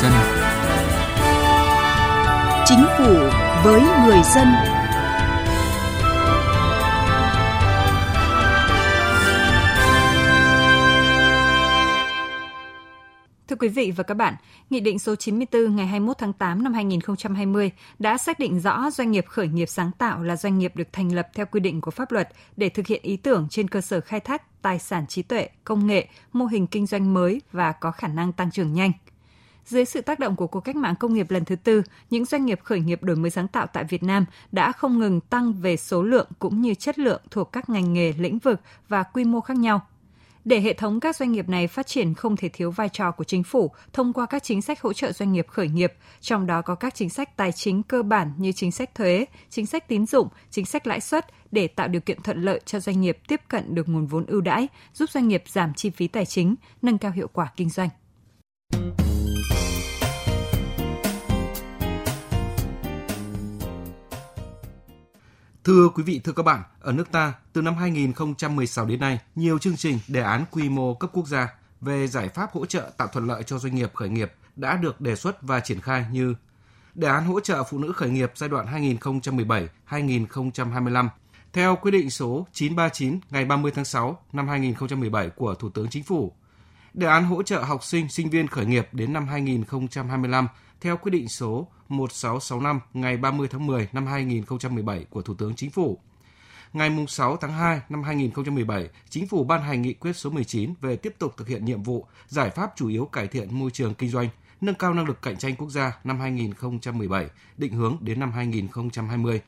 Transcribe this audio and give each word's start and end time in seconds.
dân. 0.00 0.12
Chính 2.66 2.84
phủ 2.98 3.14
với 3.64 3.80
người 4.06 4.22
dân. 4.34 4.48
Thưa 13.48 13.56
quý 13.56 13.68
vị 13.68 13.92
và 13.96 14.02
các 14.02 14.14
bạn, 14.14 14.34
Nghị 14.72 14.80
định 14.80 14.98
số 14.98 15.16
94 15.16 15.76
ngày 15.76 15.86
21 15.86 16.18
tháng 16.18 16.32
8 16.32 16.62
năm 16.62 16.72
2020 16.74 17.70
đã 17.98 18.18
xác 18.18 18.38
định 18.38 18.60
rõ 18.60 18.90
doanh 18.90 19.10
nghiệp 19.10 19.26
khởi 19.28 19.48
nghiệp 19.48 19.66
sáng 19.66 19.90
tạo 19.98 20.22
là 20.22 20.36
doanh 20.36 20.58
nghiệp 20.58 20.76
được 20.76 20.88
thành 20.92 21.14
lập 21.14 21.28
theo 21.34 21.46
quy 21.46 21.60
định 21.60 21.80
của 21.80 21.90
pháp 21.90 22.12
luật 22.12 22.28
để 22.56 22.68
thực 22.68 22.86
hiện 22.86 23.00
ý 23.02 23.16
tưởng 23.16 23.46
trên 23.50 23.68
cơ 23.68 23.80
sở 23.80 24.00
khai 24.00 24.20
thác 24.20 24.62
tài 24.62 24.78
sản 24.78 25.06
trí 25.06 25.22
tuệ, 25.22 25.48
công 25.64 25.86
nghệ, 25.86 26.08
mô 26.32 26.44
hình 26.44 26.66
kinh 26.66 26.86
doanh 26.86 27.14
mới 27.14 27.40
và 27.52 27.72
có 27.72 27.90
khả 27.90 28.08
năng 28.08 28.32
tăng 28.32 28.50
trưởng 28.50 28.72
nhanh. 28.72 28.92
Dưới 29.66 29.84
sự 29.84 30.00
tác 30.00 30.18
động 30.18 30.36
của 30.36 30.46
cuộc 30.46 30.60
cách 30.60 30.76
mạng 30.76 30.94
công 31.00 31.14
nghiệp 31.14 31.30
lần 31.30 31.44
thứ 31.44 31.56
tư, 31.56 31.82
những 32.10 32.24
doanh 32.24 32.46
nghiệp 32.46 32.60
khởi 32.64 32.80
nghiệp 32.80 33.02
đổi 33.02 33.16
mới 33.16 33.30
sáng 33.30 33.48
tạo 33.48 33.66
tại 33.66 33.84
Việt 33.84 34.02
Nam 34.02 34.24
đã 34.52 34.72
không 34.72 34.98
ngừng 34.98 35.20
tăng 35.20 35.52
về 35.52 35.76
số 35.76 36.02
lượng 36.02 36.28
cũng 36.38 36.62
như 36.62 36.74
chất 36.74 36.98
lượng 36.98 37.20
thuộc 37.30 37.52
các 37.52 37.70
ngành 37.70 37.92
nghề, 37.92 38.12
lĩnh 38.18 38.38
vực 38.38 38.60
và 38.88 39.02
quy 39.02 39.24
mô 39.24 39.40
khác 39.40 39.56
nhau– 39.56 39.80
để 40.44 40.60
hệ 40.60 40.72
thống 40.72 41.00
các 41.00 41.16
doanh 41.16 41.32
nghiệp 41.32 41.48
này 41.48 41.66
phát 41.68 41.86
triển 41.86 42.14
không 42.14 42.36
thể 42.36 42.48
thiếu 42.48 42.70
vai 42.70 42.88
trò 42.88 43.10
của 43.10 43.24
chính 43.24 43.42
phủ 43.42 43.70
thông 43.92 44.12
qua 44.12 44.26
các 44.26 44.42
chính 44.42 44.62
sách 44.62 44.80
hỗ 44.80 44.92
trợ 44.92 45.12
doanh 45.12 45.32
nghiệp 45.32 45.46
khởi 45.48 45.68
nghiệp, 45.68 45.92
trong 46.20 46.46
đó 46.46 46.62
có 46.62 46.74
các 46.74 46.94
chính 46.94 47.10
sách 47.10 47.36
tài 47.36 47.52
chính 47.52 47.82
cơ 47.82 48.02
bản 48.02 48.32
như 48.36 48.52
chính 48.52 48.72
sách 48.72 48.94
thuế, 48.94 49.26
chính 49.50 49.66
sách 49.66 49.88
tín 49.88 50.06
dụng, 50.06 50.28
chính 50.50 50.66
sách 50.66 50.86
lãi 50.86 51.00
suất 51.00 51.26
để 51.50 51.68
tạo 51.68 51.88
điều 51.88 52.00
kiện 52.00 52.22
thuận 52.22 52.42
lợi 52.42 52.60
cho 52.64 52.80
doanh 52.80 53.00
nghiệp 53.00 53.18
tiếp 53.28 53.40
cận 53.48 53.74
được 53.74 53.88
nguồn 53.88 54.06
vốn 54.06 54.26
ưu 54.26 54.40
đãi, 54.40 54.68
giúp 54.94 55.10
doanh 55.10 55.28
nghiệp 55.28 55.42
giảm 55.46 55.74
chi 55.74 55.90
phí 55.90 56.08
tài 56.08 56.26
chính, 56.26 56.54
nâng 56.82 56.98
cao 56.98 57.12
hiệu 57.12 57.28
quả 57.32 57.52
kinh 57.56 57.70
doanh. 57.70 57.88
Thưa 65.64 65.88
quý 65.94 66.02
vị, 66.02 66.20
thưa 66.24 66.32
các 66.32 66.42
bạn, 66.42 66.62
ở 66.80 66.92
nước 66.92 67.12
ta, 67.12 67.32
từ 67.52 67.62
năm 67.62 67.74
2016 67.74 68.86
đến 68.86 69.00
nay, 69.00 69.20
nhiều 69.34 69.58
chương 69.58 69.76
trình, 69.76 69.98
đề 70.08 70.20
án 70.20 70.44
quy 70.50 70.68
mô 70.68 70.94
cấp 70.94 71.10
quốc 71.12 71.26
gia 71.26 71.48
về 71.80 72.06
giải 72.06 72.28
pháp 72.28 72.52
hỗ 72.52 72.66
trợ 72.66 72.90
tạo 72.96 73.08
thuận 73.08 73.26
lợi 73.26 73.42
cho 73.42 73.58
doanh 73.58 73.74
nghiệp 73.74 73.90
khởi 73.94 74.08
nghiệp 74.08 74.32
đã 74.56 74.76
được 74.76 75.00
đề 75.00 75.16
xuất 75.16 75.42
và 75.42 75.60
triển 75.60 75.80
khai 75.80 76.06
như 76.12 76.34
Đề 76.94 77.08
án 77.08 77.24
hỗ 77.24 77.40
trợ 77.40 77.64
phụ 77.64 77.78
nữ 77.78 77.92
khởi 77.92 78.10
nghiệp 78.10 78.32
giai 78.34 78.48
đoạn 78.48 78.66
2017-2025 79.88 81.08
theo 81.52 81.76
quyết 81.76 81.90
định 81.90 82.10
số 82.10 82.46
939 82.52 83.18
ngày 83.30 83.44
30 83.44 83.72
tháng 83.74 83.84
6 83.84 84.18
năm 84.32 84.48
2017 84.48 85.30
của 85.30 85.54
Thủ 85.54 85.68
tướng 85.68 85.88
Chính 85.90 86.02
phủ. 86.02 86.32
Đề 86.94 87.06
án 87.06 87.24
hỗ 87.24 87.42
trợ 87.42 87.62
học 87.62 87.84
sinh, 87.84 88.08
sinh 88.08 88.30
viên 88.30 88.48
khởi 88.48 88.66
nghiệp 88.66 88.88
đến 88.92 89.12
năm 89.12 89.26
2025 89.26 90.48
theo 90.82 90.96
quyết 90.96 91.10
định 91.10 91.28
số 91.28 91.68
1665 91.88 92.80
ngày 92.94 93.16
30 93.16 93.48
tháng 93.50 93.66
10 93.66 93.88
năm 93.92 94.06
2017 94.06 95.04
của 95.10 95.22
Thủ 95.22 95.34
tướng 95.34 95.54
Chính 95.54 95.70
phủ. 95.70 95.98
Ngày 96.72 97.06
6 97.08 97.36
tháng 97.36 97.52
2 97.52 97.80
năm 97.88 98.02
2017, 98.02 98.88
Chính 99.08 99.28
phủ 99.28 99.44
ban 99.44 99.62
hành 99.62 99.82
nghị 99.82 99.92
quyết 99.92 100.12
số 100.12 100.30
19 100.30 100.74
về 100.80 100.96
tiếp 100.96 101.14
tục 101.18 101.34
thực 101.36 101.48
hiện 101.48 101.64
nhiệm 101.64 101.82
vụ, 101.82 102.06
giải 102.28 102.50
pháp 102.50 102.72
chủ 102.76 102.88
yếu 102.88 103.06
cải 103.06 103.28
thiện 103.28 103.58
môi 103.58 103.70
trường 103.70 103.94
kinh 103.94 104.10
doanh, 104.10 104.28
nâng 104.60 104.74
cao 104.74 104.94
năng 104.94 105.06
lực 105.06 105.22
cạnh 105.22 105.36
tranh 105.36 105.56
quốc 105.56 105.70
gia 105.70 105.98
năm 106.04 106.20
2017, 106.20 107.26
định 107.56 107.72
hướng 107.72 107.96
đến 108.00 108.20
năm 108.20 108.32
2020. 108.32 109.40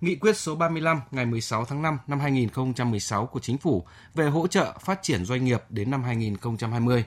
Nghị 0.00 0.16
quyết 0.16 0.36
số 0.36 0.54
35 0.54 1.00
ngày 1.10 1.26
16 1.26 1.64
tháng 1.64 1.82
5 1.82 1.98
năm 2.06 2.20
2016 2.20 3.26
của 3.26 3.40
Chính 3.40 3.58
phủ 3.58 3.84
về 4.14 4.28
hỗ 4.28 4.46
trợ 4.46 4.78
phát 4.80 5.02
triển 5.02 5.24
doanh 5.24 5.44
nghiệp 5.44 5.62
đến 5.70 5.90
năm 5.90 6.02
2020. 6.02 7.04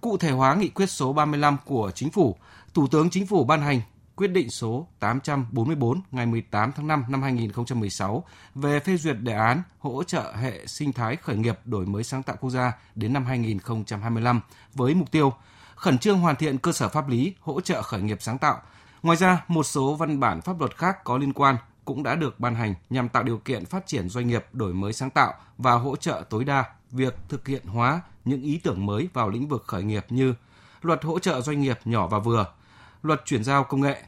Cụ 0.00 0.16
thể 0.16 0.30
hóa 0.30 0.54
nghị 0.54 0.68
quyết 0.68 0.90
số 0.90 1.12
35 1.12 1.56
của 1.64 1.90
Chính 1.94 2.10
phủ 2.10 2.36
Thủ 2.74 2.86
tướng 2.86 3.10
Chính 3.10 3.26
phủ 3.26 3.44
ban 3.44 3.62
hành 3.62 3.80
quyết 4.16 4.28
định 4.28 4.50
số 4.50 4.86
844 4.98 6.00
ngày 6.10 6.26
18 6.26 6.72
tháng 6.72 6.86
5 6.86 7.04
năm 7.08 7.22
2016 7.22 8.24
về 8.54 8.80
phê 8.80 8.96
duyệt 8.96 9.16
đề 9.20 9.32
án 9.32 9.62
hỗ 9.78 10.04
trợ 10.04 10.34
hệ 10.36 10.66
sinh 10.66 10.92
thái 10.92 11.16
khởi 11.16 11.36
nghiệp 11.36 11.58
đổi 11.64 11.86
mới 11.86 12.04
sáng 12.04 12.22
tạo 12.22 12.36
quốc 12.40 12.50
gia 12.50 12.72
đến 12.94 13.12
năm 13.12 13.26
2025 13.26 14.40
với 14.74 14.94
mục 14.94 15.10
tiêu 15.10 15.32
khẩn 15.74 15.98
trương 15.98 16.18
hoàn 16.18 16.36
thiện 16.36 16.58
cơ 16.58 16.72
sở 16.72 16.88
pháp 16.88 17.08
lý 17.08 17.34
hỗ 17.40 17.60
trợ 17.60 17.82
khởi 17.82 18.00
nghiệp 18.00 18.18
sáng 18.20 18.38
tạo. 18.38 18.60
Ngoài 19.02 19.16
ra, 19.16 19.44
một 19.48 19.62
số 19.62 19.94
văn 19.94 20.20
bản 20.20 20.40
pháp 20.40 20.60
luật 20.60 20.76
khác 20.76 21.04
có 21.04 21.18
liên 21.18 21.32
quan 21.32 21.56
cũng 21.84 22.02
đã 22.02 22.14
được 22.14 22.40
ban 22.40 22.54
hành 22.54 22.74
nhằm 22.90 23.08
tạo 23.08 23.22
điều 23.22 23.38
kiện 23.38 23.64
phát 23.64 23.86
triển 23.86 24.08
doanh 24.08 24.28
nghiệp 24.28 24.46
đổi 24.52 24.74
mới 24.74 24.92
sáng 24.92 25.10
tạo 25.10 25.34
và 25.58 25.72
hỗ 25.72 25.96
trợ 25.96 26.24
tối 26.30 26.44
đa 26.44 26.64
việc 26.90 27.16
thực 27.28 27.48
hiện 27.48 27.66
hóa 27.66 28.00
những 28.24 28.42
ý 28.42 28.60
tưởng 28.64 28.86
mới 28.86 29.08
vào 29.12 29.28
lĩnh 29.28 29.48
vực 29.48 29.64
khởi 29.66 29.82
nghiệp 29.82 30.06
như 30.08 30.34
luật 30.82 31.04
hỗ 31.04 31.18
trợ 31.18 31.40
doanh 31.40 31.60
nghiệp 31.60 31.78
nhỏ 31.84 32.06
và 32.06 32.18
vừa, 32.18 32.46
luật 33.02 33.22
chuyển 33.24 33.44
giao 33.44 33.64
công 33.64 33.80
nghệ. 33.80 34.02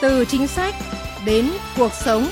Từ 0.00 0.24
chính 0.24 0.46
sách 0.46 0.74
đến 1.24 1.50
cuộc 1.76 1.92
sống. 1.92 2.28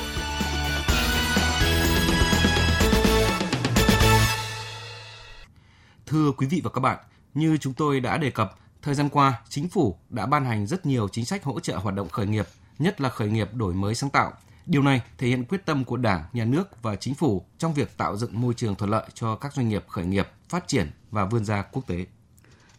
Thưa 6.06 6.32
quý 6.36 6.46
vị 6.46 6.60
và 6.64 6.70
các 6.70 6.80
bạn, 6.80 6.98
như 7.34 7.56
chúng 7.56 7.74
tôi 7.74 8.00
đã 8.00 8.16
đề 8.18 8.30
cập, 8.30 8.58
thời 8.82 8.94
gian 8.94 9.08
qua, 9.08 9.40
chính 9.48 9.68
phủ 9.68 9.96
đã 10.08 10.26
ban 10.26 10.44
hành 10.44 10.66
rất 10.66 10.86
nhiều 10.86 11.08
chính 11.08 11.24
sách 11.24 11.44
hỗ 11.44 11.60
trợ 11.60 11.76
hoạt 11.76 11.94
động 11.94 12.08
khởi 12.08 12.26
nghiệp, 12.26 12.46
nhất 12.78 13.00
là 13.00 13.08
khởi 13.08 13.28
nghiệp 13.28 13.54
đổi 13.54 13.74
mới 13.74 13.94
sáng 13.94 14.10
tạo. 14.10 14.32
Điều 14.68 14.82
này 14.82 15.00
thể 15.18 15.26
hiện 15.26 15.44
quyết 15.44 15.66
tâm 15.66 15.84
của 15.84 15.96
Đảng, 15.96 16.24
Nhà 16.32 16.44
nước 16.44 16.82
và 16.82 16.96
chính 16.96 17.14
phủ 17.14 17.44
trong 17.58 17.74
việc 17.74 17.96
tạo 17.96 18.16
dựng 18.16 18.40
môi 18.40 18.54
trường 18.54 18.74
thuận 18.74 18.90
lợi 18.90 19.06
cho 19.14 19.36
các 19.36 19.52
doanh 19.52 19.68
nghiệp 19.68 19.84
khởi 19.88 20.04
nghiệp 20.06 20.28
phát 20.48 20.68
triển 20.68 20.90
và 21.10 21.24
vươn 21.24 21.44
ra 21.44 21.62
quốc 21.72 21.86
tế. 21.86 22.06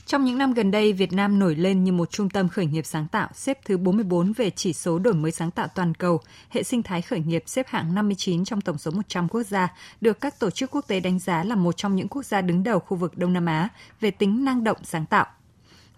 Trong 0.06 0.26
những 0.26 0.38
năm 0.38 0.54
gần 0.54 0.72
đây, 0.72 0.94
Việt 0.94 1.14
Nam 1.14 1.40
nổi 1.40 1.56
lên 1.56 1.84
như 1.84 1.92
một 1.92 2.12
trung 2.12 2.30
tâm 2.30 2.50
khởi 2.50 2.66
nghiệp 2.66 2.86
sáng 2.86 3.08
tạo, 3.08 3.30
xếp 3.34 3.60
thứ 3.66 3.78
44 3.78 4.34
về 4.34 4.50
chỉ 4.50 4.74
số 4.74 5.00
đổi 5.00 5.14
mới 5.14 5.32
sáng 5.32 5.52
tạo 5.52 5.68
toàn 5.76 5.94
cầu, 5.94 6.22
hệ 6.50 6.64
sinh 6.64 6.84
thái 6.84 7.02
khởi 7.02 7.20
nghiệp 7.20 7.44
xếp 7.48 7.68
hạng 7.68 7.96
59 7.96 8.46
trong 8.46 8.62
tổng 8.62 8.78
số 8.78 8.92
100 8.92 9.28
quốc 9.28 9.44
gia, 9.44 9.74
được 10.02 10.22
các 10.22 10.40
tổ 10.40 10.50
chức 10.50 10.72
quốc 10.72 10.86
tế 10.88 11.00
đánh 11.00 11.20
giá 11.20 11.44
là 11.44 11.56
một 11.56 11.78
trong 11.78 11.96
những 11.96 12.08
quốc 12.08 12.26
gia 12.26 12.42
đứng 12.42 12.64
đầu 12.64 12.80
khu 12.80 12.98
vực 12.98 13.18
Đông 13.18 13.34
Nam 13.34 13.46
Á 13.46 13.70
về 14.00 14.12
tính 14.12 14.46
năng 14.46 14.64
động 14.64 14.78
sáng 14.84 15.06
tạo. 15.06 15.26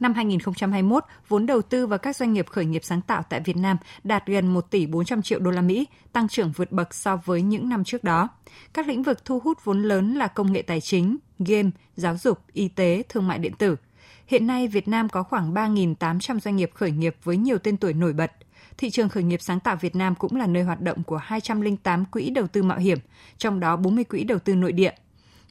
Năm 0.01 0.13
2021, 0.13 1.03
vốn 1.27 1.45
đầu 1.45 1.61
tư 1.61 1.87
vào 1.87 1.99
các 1.99 2.15
doanh 2.15 2.33
nghiệp 2.33 2.47
khởi 2.49 2.65
nghiệp 2.65 2.83
sáng 2.83 3.01
tạo 3.01 3.23
tại 3.29 3.39
Việt 3.39 3.57
Nam 3.57 3.77
đạt 4.03 4.25
gần 4.25 4.47
1 4.47 4.71
tỷ 4.71 4.85
400 4.85 5.21
triệu 5.21 5.39
đô 5.39 5.51
la 5.51 5.61
Mỹ, 5.61 5.87
tăng 6.11 6.27
trưởng 6.27 6.51
vượt 6.51 6.71
bậc 6.71 6.93
so 6.93 7.15
với 7.25 7.41
những 7.41 7.69
năm 7.69 7.83
trước 7.83 8.03
đó. 8.03 8.29
Các 8.73 8.87
lĩnh 8.87 9.03
vực 9.03 9.25
thu 9.25 9.39
hút 9.39 9.57
vốn 9.63 9.83
lớn 9.83 10.13
là 10.13 10.27
công 10.27 10.53
nghệ 10.53 10.61
tài 10.61 10.81
chính, 10.81 11.17
game, 11.39 11.69
giáo 11.95 12.17
dục, 12.17 12.39
y 12.53 12.67
tế, 12.67 13.03
thương 13.09 13.27
mại 13.27 13.39
điện 13.39 13.53
tử– 13.57 13.75
Hiện 14.31 14.47
nay, 14.47 14.67
Việt 14.67 14.87
Nam 14.87 15.09
có 15.09 15.23
khoảng 15.23 15.53
3.800 15.53 16.39
doanh 16.39 16.55
nghiệp 16.55 16.71
khởi 16.73 16.91
nghiệp 16.91 17.15
với 17.23 17.37
nhiều 17.37 17.57
tên 17.57 17.77
tuổi 17.77 17.93
nổi 17.93 18.13
bật. 18.13 18.31
Thị 18.77 18.89
trường 18.89 19.09
khởi 19.09 19.23
nghiệp 19.23 19.41
sáng 19.41 19.59
tạo 19.59 19.75
Việt 19.75 19.95
Nam 19.95 20.15
cũng 20.15 20.35
là 20.35 20.47
nơi 20.47 20.63
hoạt 20.63 20.81
động 20.81 21.03
của 21.03 21.17
208 21.17 22.05
quỹ 22.05 22.29
đầu 22.29 22.47
tư 22.47 22.63
mạo 22.63 22.77
hiểm, 22.77 22.97
trong 23.37 23.59
đó 23.59 23.75
40 23.75 24.03
quỹ 24.03 24.23
đầu 24.23 24.39
tư 24.39 24.55
nội 24.55 24.71
địa. 24.71 24.91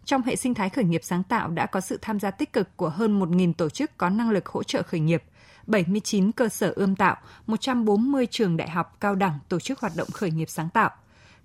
Trong 0.05 0.23
hệ 0.23 0.37
sinh 0.37 0.55
thái 0.55 0.69
khởi 0.69 0.85
nghiệp 0.85 1.01
sáng 1.05 1.23
tạo 1.23 1.51
đã 1.51 1.67
có 1.67 1.81
sự 1.81 1.99
tham 2.03 2.21
gia 2.21 2.31
tích 2.31 2.53
cực 2.53 2.77
của 2.77 2.89
hơn 2.89 3.21
1.000 3.21 3.53
tổ 3.53 3.69
chức 3.69 3.97
có 3.97 4.09
năng 4.09 4.31
lực 4.31 4.49
hỗ 4.49 4.63
trợ 4.63 4.83
khởi 4.83 5.01
nghiệp, 5.01 5.23
79 5.67 6.33
cơ 6.33 6.49
sở 6.49 6.73
ươm 6.77 6.97
tạo, 6.97 7.17
140 7.47 8.27
trường 8.27 8.57
đại 8.57 8.71
học 8.71 8.97
cao 9.01 9.15
đẳng 9.15 9.39
tổ 9.49 9.61
chức 9.61 9.81
hoạt 9.81 9.93
động 9.97 10.09
khởi 10.13 10.31
nghiệp 10.31 10.51
sáng 10.51 10.69
tạo– 10.69 10.91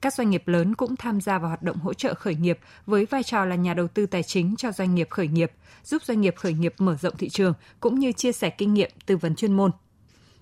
các 0.05 0.13
doanh 0.13 0.29
nghiệp 0.29 0.47
lớn 0.47 0.75
cũng 0.75 0.95
tham 0.95 1.21
gia 1.21 1.37
vào 1.37 1.47
hoạt 1.47 1.61
động 1.61 1.77
hỗ 1.77 1.93
trợ 1.93 2.13
khởi 2.13 2.35
nghiệp 2.35 2.59
với 2.85 3.05
vai 3.05 3.23
trò 3.23 3.45
là 3.45 3.55
nhà 3.55 3.73
đầu 3.73 3.87
tư 3.87 4.05
tài 4.05 4.23
chính 4.23 4.55
cho 4.55 4.71
doanh 4.71 4.95
nghiệp 4.95 5.07
khởi 5.09 5.27
nghiệp, 5.27 5.51
giúp 5.83 6.03
doanh 6.03 6.21
nghiệp 6.21 6.35
khởi 6.37 6.53
nghiệp 6.53 6.73
mở 6.77 6.95
rộng 7.01 7.17
thị 7.17 7.29
trường 7.29 7.53
cũng 7.79 7.99
như 7.99 8.11
chia 8.11 8.31
sẻ 8.31 8.49
kinh 8.49 8.73
nghiệm, 8.73 8.89
tư 9.05 9.17
vấn 9.17 9.35
chuyên 9.35 9.53
môn. 9.53 9.71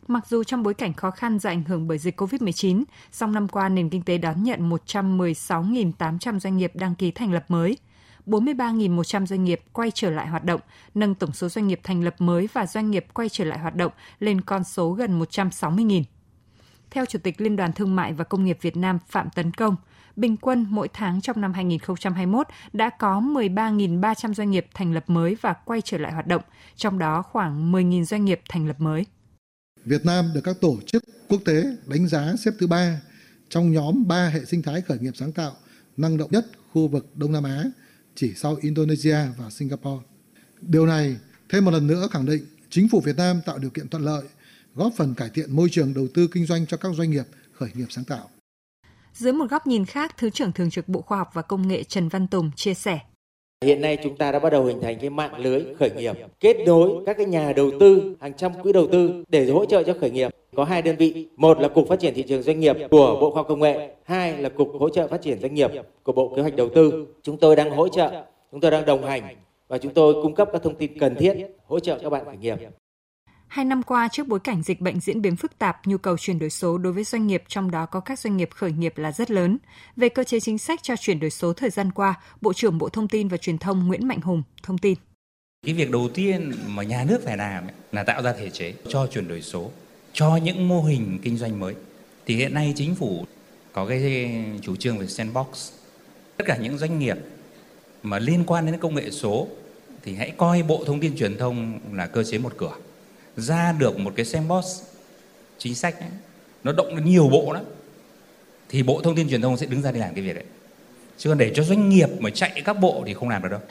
Mặc 0.08 0.28
dù 0.30 0.44
trong 0.44 0.64
bối 0.64 0.74
cảnh 0.74 0.94
khó 0.94 1.12
khăn 1.12 1.40
do 1.40 1.50
ảnh 1.50 1.64
hưởng 1.64 1.88
bởi 1.88 1.98
dịch 1.98 2.22
COVID-19, 2.22 2.84
song 3.12 3.32
năm 3.32 3.48
qua 3.48 3.70
nền 3.70 3.90
kinh 3.90 4.02
tế 4.02 4.18
đón 4.18 4.44
nhận 4.44 4.70
116.800 4.70 6.40
doanh 6.40 6.58
nghiệp 6.58 6.72
đăng 6.76 6.96
ký 6.96 7.12
thành 7.12 7.34
lập 7.34 7.46
mới, 7.48 7.78
43.100 8.26 9.26
doanh 9.26 9.44
nghiệp 9.44 9.62
quay 9.74 9.92
trở 9.92 10.10
lại 10.10 10.28
hoạt 10.28 10.44
động, 10.44 10.62
nâng 10.94 11.16
tổng 11.16 11.34
số 11.34 11.50
doanh 11.50 11.68
nghiệp 11.68 11.80
thành 11.84 12.04
lập 12.04 12.16
mới 12.20 12.50
và 12.54 12.66
doanh 12.66 12.92
nghiệp 12.92 13.06
quay 13.14 13.30
trở 13.30 13.46
lại 13.46 13.60
hoạt 13.60 13.76
động 13.76 13.92
lên 14.20 14.42
con 14.42 14.64
số 14.64 14.92
gần 14.92 15.20
160.000. 15.20 16.04
Theo 16.92 17.06
Chủ 17.06 17.20
tịch 17.24 17.42
Liên 17.42 17.56
đoàn 17.56 17.74
Thương 17.74 17.96
mại 17.96 18.14
và 18.14 18.24
Công 18.24 18.46
nghiệp 18.46 18.58
Việt 18.62 18.78
Nam 18.78 19.00
Phạm 19.08 19.30
Tấn 19.36 19.52
Công, 19.52 19.76
bình 20.16 20.38
quân 20.38 20.66
mỗi 20.70 20.88
tháng 20.94 21.22
trong 21.22 21.42
năm 21.42 21.54
2021 21.54 22.48
đã 22.74 22.90
có 22.90 23.22
13.300 23.22 24.34
doanh 24.34 24.52
nghiệp 24.52 24.68
thành 24.74 24.94
lập 24.94 25.04
mới 25.08 25.38
và 25.42 25.54
quay 25.54 25.82
trở 25.82 25.98
lại 25.98 26.12
hoạt 26.12 26.28
động, 26.28 26.42
trong 26.76 27.00
đó 27.00 27.22
khoảng 27.22 27.72
10.000 27.72 28.04
doanh 28.04 28.26
nghiệp 28.26 28.42
thành 28.50 28.68
lập 28.68 28.80
mới. 28.80 29.06
Việt 29.86 30.06
Nam 30.06 30.32
được 30.34 30.42
các 30.44 30.56
tổ 30.62 30.78
chức 30.86 31.04
quốc 31.30 31.42
tế 31.46 31.64
đánh 31.88 32.08
giá 32.08 32.34
xếp 32.40 32.52
thứ 32.60 32.68
ba 32.68 33.02
trong 33.50 33.72
nhóm 33.72 34.08
3 34.08 34.28
hệ 34.28 34.46
sinh 34.46 34.62
thái 34.62 34.82
khởi 34.82 35.00
nghiệp 35.00 35.14
sáng 35.16 35.32
tạo 35.32 35.52
năng 35.98 36.18
động 36.18 36.32
nhất 36.32 36.46
khu 36.74 36.88
vực 36.88 37.16
Đông 37.16 37.32
Nam 37.32 37.44
Á, 37.44 37.64
chỉ 38.16 38.34
sau 38.36 38.58
Indonesia 38.62 39.18
và 39.38 39.50
Singapore. 39.50 40.06
Điều 40.62 40.86
này 40.86 41.18
thêm 41.50 41.66
một 41.66 41.72
lần 41.72 41.88
nữa 41.88 42.08
khẳng 42.12 42.26
định 42.26 42.46
chính 42.70 42.90
phủ 42.90 43.02
Việt 43.02 43.18
Nam 43.18 43.42
tạo 43.46 43.58
điều 43.58 43.70
kiện 43.70 43.88
thuận 43.88 44.04
lợi 44.04 44.24
góp 44.76 44.94
phần 44.98 45.14
cải 45.14 45.30
thiện 45.30 45.56
môi 45.56 45.70
trường 45.72 45.94
đầu 45.94 46.08
tư 46.14 46.28
kinh 46.28 46.46
doanh 46.46 46.66
cho 46.66 46.78
các 46.78 46.92
doanh 46.96 47.12
nghiệp 47.12 47.26
khởi 47.54 47.70
nghiệp 47.74 47.88
sáng 47.90 48.06
tạo. 48.06 48.30
Dưới 49.14 49.34
một 49.34 49.50
góc 49.50 49.68
nhìn 49.68 49.86
khác, 49.86 50.16
Thứ 50.18 50.30
trưởng 50.30 50.52
Thường 50.52 50.70
trực 50.70 50.90
Bộ 50.90 51.02
Khoa 51.02 51.18
học 51.18 51.30
và 51.34 51.42
Công 51.42 51.68
nghệ 51.68 51.84
Trần 51.84 52.10
Văn 52.10 52.28
Tùng 52.28 52.52
chia 52.56 52.74
sẻ. 52.74 53.00
Hiện 53.64 53.82
nay 53.82 53.98
chúng 54.04 54.16
ta 54.18 54.32
đã 54.32 54.40
bắt 54.40 54.50
đầu 54.50 54.64
hình 54.64 54.82
thành 54.82 54.98
cái 55.02 55.10
mạng 55.10 55.38
lưới 55.38 55.62
khởi 55.80 55.92
nghiệp, 55.92 56.18
kết 56.40 56.58
nối 56.66 56.90
các 57.06 57.18
cái 57.18 57.26
nhà 57.26 57.54
đầu 57.56 57.72
tư, 57.80 58.16
hàng 58.20 58.34
trăm 58.34 58.52
quỹ 58.64 58.74
đầu 58.74 58.88
tư 58.88 59.24
để 59.30 59.46
hỗ 59.46 59.66
trợ 59.66 59.84
cho 59.84 59.94
khởi 60.02 60.12
nghiệp. 60.12 60.32
Có 60.56 60.64
hai 60.64 60.82
đơn 60.82 60.96
vị, 60.96 61.28
một 61.36 61.60
là 61.60 61.68
Cục 61.68 61.88
Phát 61.88 62.00
triển 62.00 62.14
Thị 62.14 62.24
trường 62.24 62.42
Doanh 62.42 62.60
nghiệp 62.60 62.78
của 62.92 63.18
Bộ 63.22 63.32
Khoa 63.32 63.40
học 63.40 63.48
Công 63.50 63.60
nghệ, 63.60 63.90
hai 64.04 64.38
là 64.38 64.50
Cục 64.50 64.72
Hỗ 64.80 64.90
trợ 64.90 65.08
Phát 65.08 65.22
triển 65.22 65.40
Doanh 65.40 65.54
nghiệp 65.54 65.72
của 66.04 66.12
Bộ 66.12 66.34
Kế 66.36 66.42
hoạch 66.42 66.56
Đầu 66.56 66.70
tư. 66.70 67.08
Chúng 67.24 67.38
tôi 67.38 67.56
đang 67.56 67.72
hỗ 67.72 67.88
trợ, 67.88 68.24
chúng 68.52 68.62
tôi 68.62 68.72
đang 68.72 68.86
đồng 68.86 69.04
hành 69.04 69.24
và 69.68 69.78
chúng 69.78 69.94
tôi 69.94 70.14
cung 70.14 70.36
cấp 70.36 70.50
các 70.54 70.64
thông 70.64 70.76
tin 70.76 71.00
cần 71.00 71.16
thiết 71.16 71.38
hỗ 71.68 71.80
trợ 71.80 72.00
các 72.04 72.10
bạn 72.10 72.26
khởi 72.26 72.38
nghiệp. 72.38 72.58
Hai 73.54 73.66
năm 73.66 73.84
qua, 73.84 74.08
trước 74.12 74.28
bối 74.28 74.40
cảnh 74.40 74.64
dịch 74.64 74.82
bệnh 74.82 75.00
diễn 75.00 75.22
biến 75.22 75.36
phức 75.36 75.60
tạp, 75.60 75.88
nhu 75.88 75.98
cầu 75.98 76.18
chuyển 76.18 76.40
đổi 76.40 76.50
số 76.50 76.78
đối 76.78 76.94
với 76.94 77.04
doanh 77.04 77.28
nghiệp, 77.28 77.44
trong 77.48 77.72
đó 77.72 77.86
có 77.86 78.00
các 78.00 78.20
doanh 78.20 78.38
nghiệp 78.38 78.50
khởi 78.56 78.72
nghiệp 78.72 78.98
là 78.98 79.12
rất 79.12 79.32
lớn. 79.32 79.58
Về 79.96 80.10
cơ 80.10 80.24
chế 80.24 80.40
chính 80.40 80.58
sách 80.58 80.80
cho 80.84 80.96
chuyển 80.96 81.20
đổi 81.20 81.30
số 81.30 81.54
thời 81.54 81.70
gian 81.70 81.92
qua, 81.92 82.20
Bộ 82.42 82.54
trưởng 82.54 82.78
Bộ 82.78 82.90
Thông 82.90 83.08
tin 83.08 83.28
và 83.28 83.38
Truyền 83.38 83.58
thông 83.58 83.88
Nguyễn 83.88 84.08
Mạnh 84.08 84.22
Hùng 84.22 84.44
thông 84.64 84.78
tin. 84.78 84.98
Cái 85.66 85.74
việc 85.74 85.92
đầu 85.92 86.10
tiên 86.14 86.52
mà 86.68 86.84
nhà 86.84 87.06
nước 87.08 87.22
phải 87.26 87.38
làm 87.38 87.64
là 87.92 88.04
tạo 88.04 88.22
ra 88.22 88.34
thể 88.34 88.50
chế 88.50 88.74
cho 88.88 89.08
chuyển 89.08 89.28
đổi 89.28 89.42
số, 89.42 89.72
cho 90.14 90.36
những 90.36 90.68
mô 90.68 90.84
hình 90.84 91.20
kinh 91.24 91.38
doanh 91.38 91.60
mới. 91.60 91.76
Thì 92.26 92.36
hiện 92.36 92.54
nay 92.54 92.74
chính 92.76 92.96
phủ 92.96 93.26
có 93.74 93.86
cái 93.86 94.32
chủ 94.62 94.76
trương 94.76 94.98
về 94.98 95.08
sandbox. 95.08 95.72
Tất 96.38 96.44
cả 96.48 96.58
những 96.58 96.78
doanh 96.78 97.00
nghiệp 97.00 97.18
mà 98.04 98.20
liên 98.20 98.44
quan 98.48 98.66
đến 98.66 98.78
công 98.78 98.96
nghệ 98.96 99.12
số 99.12 99.48
thì 100.04 100.16
hãy 100.16 100.34
coi 100.38 100.64
Bộ 100.64 100.84
Thông 100.86 101.00
tin 101.00 101.18
Truyền 101.18 101.38
thông 101.38 101.80
là 101.92 102.08
cơ 102.08 102.24
chế 102.24 102.38
một 102.38 102.54
cửa 102.58 102.76
ra 103.38 103.72
được 103.72 104.00
một 104.00 104.14
cái 104.16 104.26
sandbox 104.26 104.66
chính 105.58 105.76
sách 105.76 106.00
ấy, 106.00 106.10
nó 106.64 106.72
động 106.72 106.96
đến 106.96 107.06
nhiều 107.06 107.30
bộ 107.32 107.54
đó 107.54 107.62
thì 108.70 108.84
bộ 108.84 109.02
thông 109.02 109.16
tin 109.16 109.30
truyền 109.30 109.42
thông 109.42 109.58
sẽ 109.58 109.66
đứng 109.66 109.82
ra 109.82 109.92
để 109.92 110.00
làm 110.00 110.14
cái 110.14 110.24
việc 110.24 110.34
đấy. 110.34 110.46
Chứ 111.18 111.30
còn 111.30 111.38
để 111.38 111.52
cho 111.56 111.64
doanh 111.64 111.90
nghiệp 111.90 112.10
mà 112.20 112.30
chạy 112.30 112.62
các 112.66 112.80
bộ 112.80 113.04
thì 113.06 113.14
không 113.14 113.30
làm 113.30 113.42
được 113.42 113.50
đâu. 113.52 113.62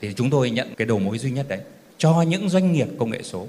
Thì 0.00 0.12
chúng 0.16 0.30
tôi 0.30 0.50
nhận 0.50 0.74
cái 0.76 0.86
đầu 0.86 0.98
mối 0.98 1.18
duy 1.18 1.30
nhất 1.30 1.46
đấy 1.48 1.60
cho 1.98 2.22
những 2.22 2.48
doanh 2.48 2.72
nghiệp 2.72 2.88
công 2.98 3.10
nghệ 3.10 3.22
số. 3.22 3.46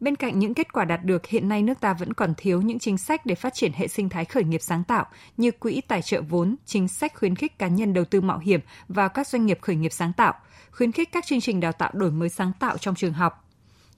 Bên 0.00 0.16
cạnh 0.16 0.38
những 0.38 0.54
kết 0.54 0.72
quả 0.72 0.84
đạt 0.84 1.04
được, 1.04 1.26
hiện 1.26 1.48
nay 1.48 1.62
nước 1.62 1.80
ta 1.80 1.92
vẫn 1.92 2.12
còn 2.12 2.34
thiếu 2.36 2.62
những 2.62 2.78
chính 2.78 2.98
sách 2.98 3.26
để 3.26 3.34
phát 3.34 3.54
triển 3.54 3.72
hệ 3.72 3.88
sinh 3.88 4.08
thái 4.08 4.24
khởi 4.24 4.44
nghiệp 4.44 4.60
sáng 4.62 4.84
tạo 4.84 5.06
như 5.36 5.50
quỹ 5.50 5.80
tài 5.80 6.02
trợ 6.02 6.20
vốn, 6.28 6.56
chính 6.66 6.88
sách 6.88 7.12
khuyến 7.14 7.36
khích 7.36 7.58
cá 7.58 7.68
nhân 7.68 7.94
đầu 7.94 8.04
tư 8.04 8.20
mạo 8.20 8.38
hiểm 8.38 8.60
vào 8.88 9.08
các 9.08 9.28
doanh 9.28 9.46
nghiệp 9.46 9.58
khởi 9.62 9.76
nghiệp 9.76 9.92
sáng 9.92 10.12
tạo, 10.12 10.34
khuyến 10.70 10.92
khích 10.92 11.12
các 11.12 11.26
chương 11.26 11.40
trình 11.40 11.60
đào 11.60 11.72
tạo 11.72 11.90
đổi 11.94 12.10
mới 12.10 12.28
sáng 12.28 12.52
tạo 12.60 12.78
trong 12.78 12.94
trường 12.94 13.12
học, 13.12 13.48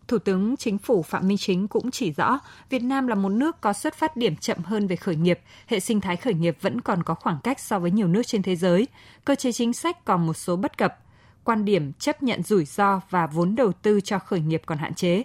Thủ 0.09 0.19
tướng 0.19 0.56
Chính 0.56 0.79
phủ 0.79 1.03
Phạm 1.03 1.29
Minh 1.29 1.37
Chính 1.39 1.69
cũng 1.69 1.91
chỉ 1.91 2.12
rõ, 2.12 2.39
Việt 2.71 2.83
Nam 2.83 3.06
là 3.06 3.15
một 3.15 3.29
nước 3.29 3.61
có 3.61 3.73
xuất 3.73 3.95
phát 3.95 4.17
điểm 4.17 4.37
chậm 4.37 4.59
hơn 4.65 4.87
về 4.87 4.97
khởi 4.97 5.17
nghiệp, 5.17 5.41
hệ 5.67 5.81
sinh 5.81 6.01
thái 6.01 6.17
khởi 6.17 6.35
nghiệp 6.35 6.56
vẫn 6.61 6.81
còn 6.81 7.03
có 7.03 7.15
khoảng 7.15 7.39
cách 7.45 7.61
so 7.61 7.79
với 7.79 7.91
nhiều 7.91 8.09
nước 8.09 8.23
trên 8.27 8.43
thế 8.43 8.56
giới, 8.56 8.89
cơ 9.25 9.35
chế 9.35 9.53
chính 9.53 9.73
sách 9.73 10.05
còn 10.05 10.27
một 10.27 10.35
số 10.35 10.56
bất 10.56 10.79
cập, 10.79 10.99
quan 11.45 11.65
điểm 11.65 11.93
chấp 11.93 12.23
nhận 12.23 12.43
rủi 12.43 12.65
ro 12.65 13.01
và 13.11 13.27
vốn 13.27 13.55
đầu 13.55 13.73
tư 13.73 14.01
cho 14.01 14.19
khởi 14.19 14.41
nghiệp 14.41 14.62
còn 14.67 14.79
hạn 14.79 14.95
chế. 14.95 15.23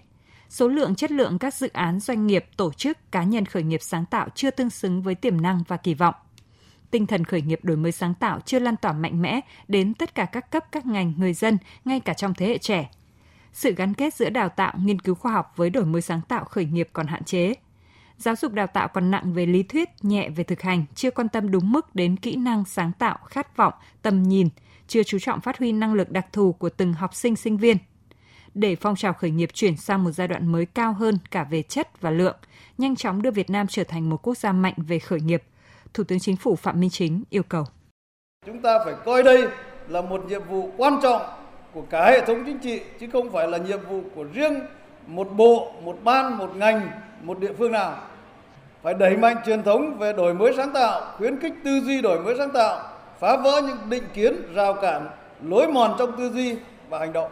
Số 0.49 0.67
lượng 0.67 0.95
chất 0.95 1.11
lượng 1.11 1.39
các 1.39 1.53
dự 1.53 1.69
án 1.73 1.99
doanh 1.99 2.27
nghiệp, 2.27 2.45
tổ 2.57 2.73
chức, 2.73 2.97
cá 3.11 3.23
nhân 3.23 3.45
khởi 3.45 3.63
nghiệp 3.63 3.81
sáng 3.81 4.05
tạo 4.05 4.27
chưa 4.35 4.51
tương 4.51 4.69
xứng 4.69 5.01
với 5.01 5.15
tiềm 5.15 5.41
năng 5.41 5.63
và 5.67 5.77
kỳ 5.77 5.93
vọng 5.93 6.15
tinh 6.91 7.07
thần 7.07 7.23
khởi 7.23 7.41
nghiệp 7.41 7.59
đổi 7.63 7.77
mới 7.77 7.91
sáng 7.91 8.13
tạo 8.13 8.39
chưa 8.45 8.59
lan 8.59 8.75
tỏa 8.77 8.93
mạnh 8.93 9.21
mẽ 9.21 9.41
đến 9.67 9.93
tất 9.93 10.15
cả 10.15 10.25
các 10.25 10.51
cấp 10.51 10.65
các 10.71 10.85
ngành 10.85 11.13
người 11.17 11.33
dân 11.33 11.57
ngay 11.85 11.99
cả 11.99 12.13
trong 12.13 12.33
thế 12.33 12.47
hệ 12.47 12.57
trẻ 12.57 12.89
sự 13.53 13.73
gắn 13.75 13.93
kết 13.93 14.13
giữa 14.13 14.29
đào 14.29 14.49
tạo, 14.49 14.73
nghiên 14.83 14.99
cứu 14.99 15.15
khoa 15.15 15.31
học 15.31 15.53
với 15.55 15.69
đổi 15.69 15.85
mới 15.85 16.01
sáng 16.01 16.21
tạo 16.27 16.45
khởi 16.45 16.65
nghiệp 16.65 16.89
còn 16.93 17.07
hạn 17.07 17.23
chế. 17.23 17.53
Giáo 18.17 18.35
dục 18.35 18.53
đào 18.53 18.67
tạo 18.67 18.87
còn 18.87 19.11
nặng 19.11 19.33
về 19.33 19.45
lý 19.45 19.63
thuyết, 19.63 19.89
nhẹ 20.01 20.29
về 20.29 20.43
thực 20.43 20.61
hành, 20.61 20.85
chưa 20.95 21.11
quan 21.11 21.29
tâm 21.29 21.51
đúng 21.51 21.71
mức 21.71 21.95
đến 21.95 22.15
kỹ 22.17 22.35
năng 22.35 22.65
sáng 22.65 22.91
tạo, 22.99 23.17
khát 23.25 23.57
vọng, 23.57 23.73
tầm 24.01 24.23
nhìn, 24.23 24.49
chưa 24.87 25.03
chú 25.03 25.19
trọng 25.19 25.41
phát 25.41 25.57
huy 25.57 25.71
năng 25.71 25.93
lực 25.93 26.11
đặc 26.11 26.25
thù 26.33 26.51
của 26.51 26.69
từng 26.69 26.93
học 26.93 27.15
sinh 27.15 27.35
sinh 27.35 27.57
viên. 27.57 27.77
Để 28.53 28.75
phong 28.75 28.95
trào 28.95 29.13
khởi 29.13 29.31
nghiệp 29.31 29.49
chuyển 29.53 29.77
sang 29.77 30.03
một 30.03 30.11
giai 30.11 30.27
đoạn 30.27 30.51
mới 30.51 30.65
cao 30.65 30.93
hơn 30.93 31.17
cả 31.31 31.43
về 31.43 31.61
chất 31.61 32.01
và 32.01 32.11
lượng, 32.11 32.37
nhanh 32.77 32.95
chóng 32.95 33.21
đưa 33.21 33.31
Việt 33.31 33.49
Nam 33.49 33.67
trở 33.67 33.83
thành 33.83 34.09
một 34.09 34.17
quốc 34.27 34.37
gia 34.37 34.51
mạnh 34.51 34.73
về 34.77 34.99
khởi 34.99 35.19
nghiệp, 35.19 35.43
Thủ 35.93 36.03
tướng 36.03 36.19
Chính 36.19 36.35
phủ 36.35 36.55
Phạm 36.55 36.79
Minh 36.79 36.89
Chính 36.89 37.23
yêu 37.29 37.43
cầu. 37.43 37.65
Chúng 38.45 38.61
ta 38.61 38.79
phải 38.85 38.93
coi 39.05 39.23
đây 39.23 39.47
là 39.87 40.01
một 40.01 40.25
nhiệm 40.27 40.41
vụ 40.49 40.71
quan 40.77 40.99
trọng 41.03 41.38
của 41.73 41.81
cả 41.89 42.05
hệ 42.05 42.21
thống 42.21 42.43
chính 42.45 42.59
trị 42.59 42.81
chứ 42.99 43.07
không 43.13 43.31
phải 43.31 43.47
là 43.47 43.57
nhiệm 43.57 43.79
vụ 43.89 44.01
của 44.15 44.25
riêng 44.33 44.59
một 45.07 45.27
bộ, 45.35 45.71
một 45.81 45.97
ban, 46.03 46.37
một 46.37 46.55
ngành, 46.55 46.89
một 47.21 47.39
địa 47.39 47.53
phương 47.57 47.71
nào. 47.71 47.95
Phải 48.83 48.93
đẩy 48.93 49.17
mạnh 49.17 49.35
truyền 49.45 49.63
thống 49.63 49.97
về 49.97 50.13
đổi 50.13 50.33
mới 50.33 50.53
sáng 50.57 50.71
tạo, 50.73 51.01
khuyến 51.17 51.39
khích 51.39 51.53
tư 51.63 51.79
duy 51.79 52.01
đổi 52.01 52.19
mới 52.19 52.35
sáng 52.37 52.51
tạo, 52.51 52.81
phá 53.19 53.37
vỡ 53.37 53.61
những 53.67 53.77
định 53.89 54.03
kiến, 54.13 54.53
rào 54.53 54.73
cản, 54.73 55.07
lối 55.43 55.67
mòn 55.67 55.95
trong 55.99 56.17
tư 56.17 56.31
duy 56.33 56.55
và 56.89 56.99
hành 56.99 57.13
động. 57.13 57.31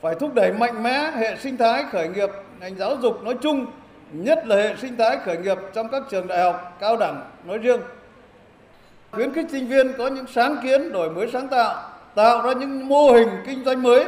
Phải 0.00 0.14
thúc 0.14 0.34
đẩy 0.34 0.52
mạnh 0.52 0.82
mẽ 0.82 1.10
hệ 1.16 1.36
sinh 1.36 1.56
thái 1.56 1.84
khởi 1.90 2.08
nghiệp 2.08 2.30
ngành 2.60 2.76
giáo 2.76 2.96
dục 3.02 3.22
nói 3.22 3.34
chung, 3.42 3.66
nhất 4.12 4.46
là 4.46 4.56
hệ 4.56 4.76
sinh 4.76 4.96
thái 4.96 5.16
khởi 5.24 5.36
nghiệp 5.36 5.58
trong 5.74 5.88
các 5.88 6.02
trường 6.10 6.26
đại 6.26 6.42
học 6.42 6.76
cao 6.80 6.96
đẳng 6.96 7.22
nói 7.44 7.58
riêng. 7.58 7.80
Khuyến 9.10 9.32
khích 9.32 9.46
sinh 9.50 9.66
viên 9.66 9.92
có 9.98 10.06
những 10.06 10.26
sáng 10.26 10.56
kiến 10.62 10.92
đổi 10.92 11.10
mới 11.10 11.30
sáng 11.32 11.48
tạo, 11.48 11.90
tạo 12.16 12.42
ra 12.42 12.52
những 12.52 12.88
mô 12.88 13.12
hình 13.12 13.28
kinh 13.46 13.64
doanh 13.64 13.82
mới, 13.82 14.04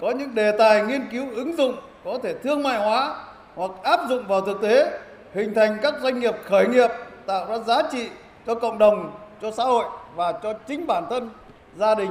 có 0.00 0.10
những 0.10 0.34
đề 0.34 0.52
tài 0.58 0.82
nghiên 0.82 1.08
cứu 1.12 1.26
ứng 1.34 1.56
dụng 1.56 1.76
có 2.04 2.18
thể 2.22 2.34
thương 2.34 2.62
mại 2.62 2.78
hóa 2.78 3.16
hoặc 3.54 3.70
áp 3.82 4.00
dụng 4.08 4.26
vào 4.26 4.40
thực 4.40 4.62
tế, 4.62 4.98
hình 5.34 5.54
thành 5.54 5.78
các 5.82 5.94
doanh 6.02 6.20
nghiệp 6.20 6.34
khởi 6.44 6.68
nghiệp 6.68 6.88
tạo 7.26 7.46
ra 7.48 7.58
giá 7.58 7.82
trị 7.92 8.08
cho 8.46 8.54
cộng 8.54 8.78
đồng, 8.78 9.12
cho 9.42 9.50
xã 9.50 9.64
hội 9.64 9.84
và 10.16 10.32
cho 10.32 10.52
chính 10.52 10.86
bản 10.86 11.04
thân 11.10 11.30
gia 11.76 11.94
đình. 11.94 12.10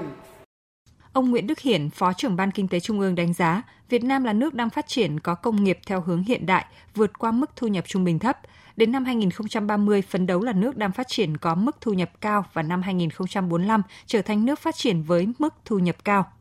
Ông 1.15 1.31
Nguyễn 1.31 1.47
Đức 1.47 1.59
Hiển, 1.59 1.89
Phó 1.89 2.13
trưởng 2.13 2.35
Ban 2.35 2.51
Kinh 2.51 2.67
tế 2.67 2.79
Trung 2.79 2.99
ương 2.99 3.15
đánh 3.15 3.33
giá, 3.33 3.61
Việt 3.89 4.03
Nam 4.03 4.23
là 4.23 4.33
nước 4.33 4.53
đang 4.53 4.69
phát 4.69 4.87
triển 4.87 5.19
có 5.19 5.35
công 5.35 5.63
nghiệp 5.63 5.79
theo 5.87 6.01
hướng 6.01 6.23
hiện 6.23 6.45
đại, 6.45 6.65
vượt 6.95 7.19
qua 7.19 7.31
mức 7.31 7.49
thu 7.55 7.67
nhập 7.67 7.83
trung 7.87 8.03
bình 8.03 8.19
thấp– 8.19 8.37
Đến 8.77 8.91
năm 8.91 9.05
2030, 9.05 10.01
phấn 10.01 10.27
đấu 10.27 10.41
là 10.41 10.53
nước 10.53 10.77
đang 10.77 10.91
phát 10.91 11.07
triển 11.07 11.37
có 11.37 11.55
mức 11.55 11.75
thu 11.81 11.93
nhập 11.93 12.11
cao 12.21 12.45
và 12.53 12.61
năm 12.61 12.81
2045 12.81 13.81
trở 14.05 14.21
thành 14.21 14.45
nước 14.45 14.59
phát 14.59 14.75
triển 14.75 15.03
với 15.03 15.27
mức 15.39 15.53
thu 15.65 15.79
nhập 15.79 16.05
cao. 16.05 16.31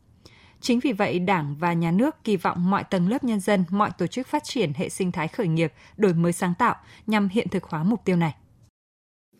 Chính 0.61 0.81
vì 0.81 0.93
vậy, 0.93 1.19
Đảng 1.19 1.57
và 1.59 1.73
Nhà 1.73 1.91
nước 1.91 2.25
kỳ 2.25 2.37
vọng 2.37 2.71
mọi 2.71 2.85
tầng 2.85 3.09
lớp 3.09 3.25
nhân 3.25 3.41
dân, 3.41 3.65
mọi 3.71 3.91
tổ 3.99 4.07
chức 4.07 4.27
phát 4.27 4.45
triển 4.45 4.73
hệ 4.75 4.89
sinh 4.89 5.13
thái 5.13 5.29
khởi 5.29 5.49
nghiệp, 5.49 5.73
đổi 5.97 6.15
mới 6.15 6.33
sáng 6.33 6.55
tạo 6.59 6.77
nhằm 7.07 7.29
hiện 7.29 7.49
thực 7.49 7.65
hóa 7.65 7.83
mục 7.83 8.01
tiêu 8.05 8.17
này. 8.17 8.35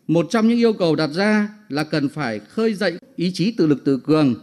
Một 0.07 0.25
trong 0.29 0.47
những 0.47 0.57
yêu 0.57 0.73
cầu 0.73 0.95
đặt 0.95 1.07
ra 1.07 1.49
là 1.69 1.83
cần 1.83 2.09
phải 2.09 2.39
khơi 2.39 2.73
dậy 2.73 2.97
ý 3.15 3.31
chí 3.33 3.55
tự 3.57 3.67
lực 3.67 3.85
tự 3.85 3.99
cường, 4.05 4.35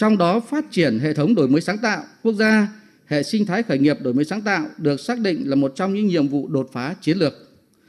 trong 0.00 0.18
đó 0.18 0.40
phát 0.40 0.70
triển 0.70 0.98
hệ 0.98 1.14
thống 1.14 1.34
đổi 1.34 1.48
mới 1.48 1.60
sáng 1.60 1.78
tạo 1.78 2.02
quốc 2.22 2.32
gia, 2.32 2.68
hệ 3.06 3.22
sinh 3.22 3.46
thái 3.46 3.62
khởi 3.62 3.78
nghiệp 3.78 3.96
đổi 4.02 4.14
mới 4.14 4.24
sáng 4.24 4.42
tạo 4.42 4.66
được 4.78 5.00
xác 5.00 5.18
định 5.18 5.50
là 5.50 5.56
một 5.56 5.72
trong 5.76 5.94
những 5.94 6.06
nhiệm 6.06 6.28
vụ 6.28 6.48
đột 6.48 6.70
phá 6.72 6.94
chiến 7.00 7.18
lược. 7.18 7.34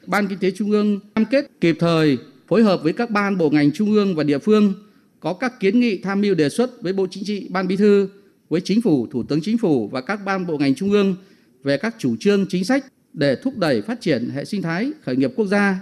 Ban 0.08 0.28
Kinh 0.28 0.40
tế 0.40 0.52
Trung 0.52 0.72
ương 0.72 1.00
cam 1.16 1.26
kết 1.26 1.46
kịp 1.62 1.76
thời 1.80 2.18
phối 2.48 2.64
hợp 2.64 2.84
với 2.84 2.94
các 2.94 3.10
ban 3.10 3.38
bộ 3.38 3.50
ngành 3.50 3.72
trung 3.72 3.92
ương 3.92 4.16
và 4.16 4.24
địa 4.24 4.40
phương 4.40 4.74
có 5.20 5.34
các 5.34 5.60
kiến 5.60 5.80
nghị 5.80 5.98
tham 5.98 6.22
mưu 6.22 6.36
đề 6.36 6.50
xuất 6.50 6.82
với 6.82 6.94
Bộ 6.94 7.08
Chính 7.12 7.24
trị, 7.24 7.48
Ban 7.50 7.68
Bí 7.68 7.76
thư, 7.76 8.10
với 8.50 8.62
Chính 8.62 8.82
phủ, 8.82 9.08
Thủ 9.12 9.24
tướng 9.24 9.42
Chính 9.42 9.58
phủ 9.58 9.88
và 9.88 10.02
các 10.02 10.20
ban 10.26 10.48
bộ 10.48 10.58
ngành 10.58 10.76
trung 10.76 10.92
ương 10.92 11.16
về 11.64 11.78
các 11.78 11.96
chủ 12.00 12.16
trương 12.20 12.46
chính 12.50 12.66
sách 12.66 12.86
để 13.14 13.36
thúc 13.36 13.58
đẩy 13.58 13.82
phát 13.82 14.02
triển 14.02 14.30
hệ 14.30 14.46
sinh 14.46 14.62
thái 14.62 14.92
khởi 15.02 15.16
nghiệp 15.16 15.32
quốc 15.36 15.46
gia. 15.46 15.80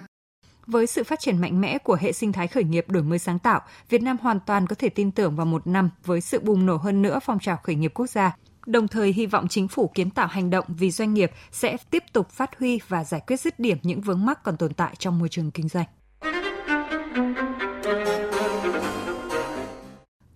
Với 0.72 0.88
sự 0.88 1.04
phát 1.04 1.20
triển 1.20 1.42
mạnh 1.42 1.62
mẽ 1.62 1.78
của 1.78 1.98
hệ 2.02 2.12
sinh 2.12 2.32
thái 2.32 2.48
khởi 2.48 2.64
nghiệp 2.64 2.86
đổi 2.90 3.04
mới 3.04 3.20
sáng 3.20 3.40
tạo, 3.40 3.62
Việt 3.90 4.02
Nam 4.02 4.18
hoàn 4.22 4.40
toàn 4.40 4.68
có 4.68 4.76
thể 4.76 4.90
tin 4.90 5.12
tưởng 5.12 5.36
vào 5.36 5.46
một 5.46 5.68
năm 5.68 5.90
với 6.06 6.22
sự 6.22 6.40
bùng 6.40 6.66
nổ 6.66 6.78
hơn 6.78 7.02
nữa 7.02 7.20
phong 7.24 7.40
trào 7.40 7.58
khởi 7.64 7.76
nghiệp 7.76 7.92
quốc 7.94 8.10
gia 8.10 8.36
đồng 8.66 8.88
thời 8.88 9.14
hy 9.14 9.26
vọng 9.26 9.48
chính 9.48 9.68
phủ 9.68 9.92
kiến 9.94 10.10
tạo 10.10 10.28
hành 10.28 10.50
động 10.50 10.66
vì 10.68 10.92
doanh 10.92 11.14
nghiệp 11.14 11.32
sẽ 11.52 11.78
tiếp 11.92 12.04
tục 12.14 12.30
phát 12.30 12.60
huy 12.60 12.80
và 12.88 13.04
giải 13.04 13.22
quyết 13.28 13.40
dứt 13.40 13.60
điểm 13.60 13.78
những 13.84 14.02
vướng 14.02 14.26
mắc 14.26 14.44
còn 14.44 14.58
tồn 14.58 14.74
tại 14.74 14.96
trong 15.00 15.20
môi 15.20 15.30
trường 15.30 15.52
kinh 15.52 15.68
doanh. 15.68 15.86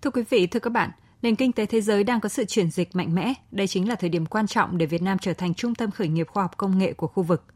Thưa 0.02 0.10
quý 0.14 0.24
vị, 0.30 0.48
thưa 0.48 0.60
các 0.60 0.70
bạn, 0.70 0.90
nền 1.22 1.36
kinh 1.36 1.52
tế 1.52 1.66
thế 1.66 1.82
giới 1.82 2.04
đang 2.04 2.20
có 2.20 2.30
sự 2.30 2.46
chuyển 2.46 2.72
dịch 2.72 2.96
mạnh 2.96 3.16
mẽ. 3.16 3.34
Đây 3.52 3.68
chính 3.68 3.90
là 3.90 3.96
thời 3.96 4.10
điểm 4.10 4.26
quan 4.26 4.48
trọng 4.48 4.78
để 4.78 4.86
Việt 4.86 5.02
Nam 5.02 5.18
trở 5.22 5.34
thành 5.34 5.54
trung 5.54 5.76
tâm 5.76 5.92
khởi 5.92 6.08
nghiệp 6.08 6.28
khoa 6.28 6.44
học 6.44 6.58
công 6.58 6.78
nghệ 6.78 6.94
của 6.94 7.08
khu 7.08 7.24
vực. 7.24 7.53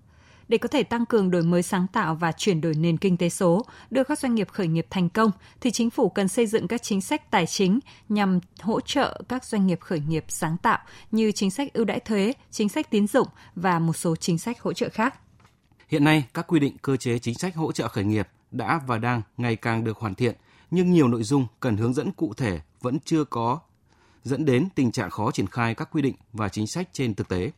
Để 0.48 0.58
có 0.58 0.68
thể 0.68 0.84
tăng 0.84 1.06
cường 1.06 1.32
đổi 1.32 1.44
mới 1.44 1.64
sáng 1.64 1.88
tạo 1.94 2.16
và 2.16 2.32
chuyển 2.32 2.62
đổi 2.62 2.74
nền 2.74 2.98
kinh 2.98 3.18
tế 3.18 3.30
số, 3.30 3.66
đưa 3.92 4.04
các 4.04 4.20
doanh 4.20 4.36
nghiệp 4.36 4.48
khởi 4.52 4.68
nghiệp 4.68 4.88
thành 4.90 5.10
công, 5.10 5.32
thì 5.62 5.72
chính 5.72 5.90
phủ 5.90 6.10
cần 6.10 6.28
xây 6.28 6.48
dựng 6.48 6.68
các 6.68 6.84
chính 6.84 7.02
sách 7.02 7.32
tài 7.32 7.46
chính 7.46 7.80
nhằm 8.10 8.40
hỗ 8.62 8.82
trợ 8.82 9.22
các 9.30 9.46
doanh 9.46 9.68
nghiệp 9.68 9.80
khởi 9.82 10.00
nghiệp 10.08 10.26
sáng 10.28 10.58
tạo 10.58 10.80
như 11.12 11.32
chính 11.32 11.52
sách 11.52 11.74
ưu 11.74 11.86
đãi 11.86 12.00
thuế, 12.00 12.34
chính 12.52 12.70
sách 12.70 12.90
tín 12.90 13.08
dụng 13.08 13.28
và 13.56 13.80
một 13.80 13.94
số 13.94 14.16
chính 14.16 14.38
sách 14.38 14.62
hỗ 14.62 14.74
trợ 14.74 14.90
khác. 14.90 15.16
Hiện 15.88 16.04
nay, 16.04 16.26
các 16.34 16.48
quy 16.48 16.60
định 16.60 16.78
cơ 16.82 16.98
chế 16.98 17.20
chính 17.20 17.36
sách 17.36 17.56
hỗ 17.56 17.72
trợ 17.72 17.88
khởi 17.88 18.04
nghiệp 18.04 18.28
đã 18.52 18.82
và 18.88 18.98
đang 18.98 19.22
ngày 19.38 19.56
càng 19.56 19.84
được 19.84 19.98
hoàn 19.98 20.16
thiện, 20.16 20.36
nhưng 20.72 20.92
nhiều 20.92 21.08
nội 21.08 21.24
dung 21.24 21.48
cần 21.60 21.78
hướng 21.78 21.94
dẫn 21.94 22.12
cụ 22.12 22.34
thể 22.34 22.60
vẫn 22.82 23.00
chưa 23.06 23.24
có 23.24 23.60
dẫn 24.24 24.46
đến 24.46 24.68
tình 24.76 24.92
trạng 24.92 25.10
khó 25.10 25.32
triển 25.32 25.48
khai 25.48 25.76
các 25.76 25.90
quy 25.92 26.02
định 26.02 26.16
và 26.34 26.50
chính 26.50 26.68
sách 26.68 26.90
trên 26.94 27.14
thực 27.14 27.28
tế 27.28 27.52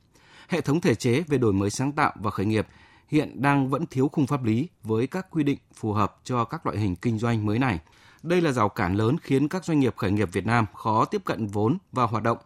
hệ 0.50 0.62
thống 0.62 0.82
thể 0.82 0.96
chế 0.96 1.24
về 1.28 1.38
đổi 1.38 1.54
mới 1.54 1.70
sáng 1.70 1.92
tạo 1.92 2.14
và 2.16 2.32
khởi 2.32 2.46
nghiệp 2.46 2.68
hiện 3.08 3.42
đang 3.42 3.70
vẫn 3.70 3.86
thiếu 3.86 4.08
khung 4.08 4.28
pháp 4.28 4.44
lý 4.44 4.68
với 4.84 5.08
các 5.08 5.28
quy 5.32 5.44
định 5.44 5.58
phù 5.74 5.94
hợp 5.94 6.18
cho 6.24 6.46
các 6.46 6.66
loại 6.66 6.78
hình 6.78 6.96
kinh 6.96 7.20
doanh 7.20 7.46
mới 7.46 7.60
này. 7.60 7.80
Đây 8.24 8.42
là 8.42 8.52
rào 8.52 8.70
cản 8.70 8.96
lớn 8.96 9.16
khiến 9.22 9.48
các 9.48 9.66
doanh 9.66 9.80
nghiệp 9.80 9.96
khởi 9.98 10.12
nghiệp 10.12 10.30
Việt 10.32 10.46
Nam 10.46 10.66
khó 10.76 11.06
tiếp 11.06 11.22
cận 11.26 11.48
vốn 11.48 11.78
và 11.92 12.04
hoạt 12.04 12.24
động. 12.24 12.38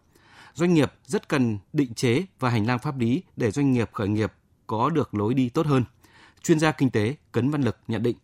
Doanh 0.53 0.73
nghiệp 0.73 0.93
rất 1.05 1.29
cần 1.29 1.57
định 1.73 1.93
chế 1.93 2.25
và 2.39 2.49
hành 2.49 2.65
lang 2.65 2.79
pháp 2.79 2.99
lý 2.99 3.23
để 3.35 3.51
doanh 3.51 3.71
nghiệp 3.71 3.89
khởi 3.93 4.07
nghiệp 4.07 4.33
có 4.67 4.89
được 4.89 5.15
lối 5.15 5.33
đi 5.33 5.49
tốt 5.49 5.65
hơn. 5.65 5.83
Chuyên 6.43 6.59
gia 6.59 6.71
kinh 6.71 6.89
tế 6.89 7.15
Cấn 7.31 7.49
Văn 7.49 7.61
Lực 7.61 7.77
nhận 7.87 8.03
định. 8.03 8.17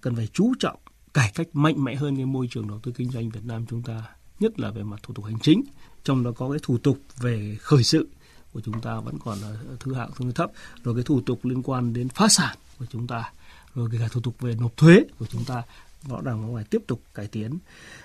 Cần 0.00 0.16
phải 0.16 0.28
chú 0.32 0.52
trọng 0.58 0.76
cải 1.14 1.32
cách 1.34 1.48
mạnh 1.52 1.84
mẽ 1.84 1.94
hơn 1.94 2.16
cái 2.16 2.26
môi 2.26 2.48
trường 2.50 2.68
đầu 2.68 2.78
tư 2.82 2.92
kinh 2.96 3.10
doanh 3.10 3.30
Việt 3.30 3.44
Nam 3.44 3.66
chúng 3.68 3.82
ta, 3.82 4.02
nhất 4.40 4.60
là 4.60 4.70
về 4.70 4.82
mặt 4.82 5.00
thủ 5.02 5.14
tục 5.14 5.24
hành 5.24 5.38
chính. 5.38 5.62
Trong 6.04 6.24
đó 6.24 6.32
có 6.36 6.50
cái 6.50 6.58
thủ 6.62 6.78
tục 6.78 6.98
về 7.20 7.56
khởi 7.60 7.82
sự 7.82 8.08
của 8.52 8.60
chúng 8.60 8.80
ta 8.80 9.00
vẫn 9.00 9.18
còn 9.24 9.38
là 9.38 9.56
thứ 9.80 9.94
hạng 9.94 10.10
tương 10.18 10.28
đối 10.28 10.32
thấp, 10.32 10.50
rồi 10.84 10.94
cái 10.94 11.04
thủ 11.04 11.20
tục 11.26 11.44
liên 11.44 11.62
quan 11.62 11.92
đến 11.92 12.08
phá 12.08 12.28
sản 12.28 12.56
của 12.78 12.86
chúng 12.90 13.06
ta, 13.06 13.32
rồi 13.74 13.88
cái 13.98 14.08
thủ 14.08 14.20
tục 14.20 14.34
về 14.40 14.54
nộp 14.60 14.76
thuế 14.76 15.00
của 15.18 15.26
chúng 15.26 15.44
ta 15.44 15.62
rõ 16.08 16.20
ràng 16.24 16.42
nó 16.42 16.54
phải 16.54 16.64
tiếp 16.64 16.82
tục 16.86 17.02
cải 17.14 17.26
tiến. 17.26 17.58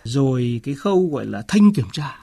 Rồi 0.03 0.61
cái 0.63 0.75
khâu 0.75 1.09
gọi 1.11 1.25
là 1.25 1.43
thanh 1.47 1.73
kiểm 1.73 1.87
tra 1.91 2.19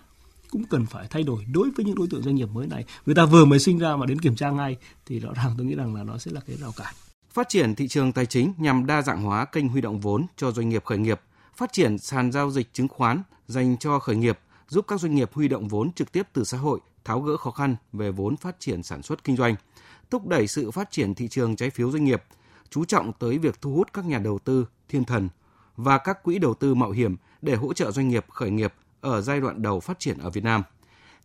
cũng 0.51 0.65
cần 0.65 0.87
phải 0.87 1.07
thay 1.11 1.23
đổi 1.23 1.45
đối 1.53 1.71
với 1.71 1.85
những 1.85 1.95
đối 1.95 2.07
tượng 2.11 2.23
doanh 2.23 2.35
nghiệp 2.35 2.49
mới 2.53 2.67
này. 2.67 2.85
Người 3.07 3.15
ta 3.15 3.25
vừa 3.25 3.45
mới 3.45 3.59
sinh 3.59 3.79
ra 3.79 3.97
mà 3.97 4.07
đến 4.07 4.19
kiểm 4.19 4.37
tra 4.37 4.51
ngay 4.51 4.77
thì 5.07 5.19
rõ 5.19 5.33
ràng 5.33 5.55
tôi 5.59 5.67
nghĩ 5.67 5.75
rằng 5.75 5.95
là 5.95 6.03
nó 6.03 6.19
sẽ 6.19 6.31
là 6.31 6.41
cái 6.47 6.57
rào 6.57 6.73
cản. 6.77 6.95
Phát 7.33 7.49
triển 7.49 7.75
thị 7.75 7.89
trường 7.89 8.13
tài 8.13 8.27
chính 8.27 8.53
nhằm 8.59 8.87
đa 8.87 9.03
dạng 9.03 9.23
hóa 9.23 9.45
kênh 9.45 9.69
huy 9.69 9.81
động 9.81 10.01
vốn 10.01 10.27
cho 10.37 10.51
doanh 10.51 10.69
nghiệp 10.69 10.85
khởi 10.85 10.99
nghiệp, 10.99 11.21
phát 11.57 11.73
triển 11.73 11.99
sàn 11.99 12.33
giao 12.33 12.51
dịch 12.51 12.73
chứng 12.73 12.89
khoán 12.89 13.23
dành 13.49 13.77
cho 13.81 13.99
khởi 13.99 14.17
nghiệp, 14.17 14.39
giúp 14.69 14.85
các 14.89 15.01
doanh 15.01 15.15
nghiệp 15.15 15.31
huy 15.33 15.49
động 15.49 15.69
vốn 15.69 15.93
trực 15.93 16.13
tiếp 16.13 16.23
từ 16.33 16.45
xã 16.45 16.59
hội, 16.59 16.81
tháo 17.05 17.21
gỡ 17.21 17.37
khó 17.37 17.51
khăn 17.51 17.77
về 17.93 18.11
vốn 18.11 18.37
phát 18.37 18.61
triển 18.61 18.83
sản 18.83 19.03
xuất 19.03 19.25
kinh 19.25 19.37
doanh, 19.37 19.55
thúc 20.11 20.27
đẩy 20.27 20.47
sự 20.47 20.71
phát 20.71 20.91
triển 20.91 21.15
thị 21.15 21.29
trường 21.29 21.57
trái 21.57 21.71
phiếu 21.71 21.91
doanh 21.91 22.05
nghiệp, 22.05 22.23
chú 22.71 22.85
trọng 22.85 23.13
tới 23.13 23.39
việc 23.39 23.61
thu 23.61 23.75
hút 23.75 23.93
các 23.93 24.05
nhà 24.05 24.19
đầu 24.19 24.39
tư 24.39 24.67
thiên 24.89 25.05
thần 25.05 25.29
và 25.77 25.99
các 25.99 26.23
quỹ 26.23 26.39
đầu 26.39 26.55
tư 26.55 26.75
mạo 26.75 26.91
hiểm 26.91 27.17
để 27.43 27.55
hỗ 27.55 27.73
trợ 27.73 27.91
doanh 27.91 28.09
nghiệp 28.09 28.27
khởi 28.29 28.51
nghiệp 28.51 28.75
ở 29.01 29.21
giai 29.21 29.41
đoạn 29.41 29.63
đầu 29.63 29.81
phát 29.81 29.99
triển 29.99 30.19
ở 30.19 30.31
Việt 30.31 30.45
Nam. 30.45 30.63